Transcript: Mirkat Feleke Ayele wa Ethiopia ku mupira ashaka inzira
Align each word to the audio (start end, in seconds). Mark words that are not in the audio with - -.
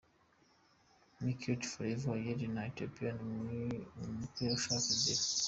Mirkat 1.23 1.61
Feleke 1.71 2.09
Ayele 2.15 2.45
wa 2.55 2.59
Ethiopia 2.69 3.11
ku 3.99 4.05
mupira 4.17 4.53
ashaka 4.57 4.87
inzira 4.95 5.21